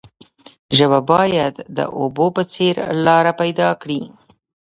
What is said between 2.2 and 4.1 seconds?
په څیر لاره پیدا کړي.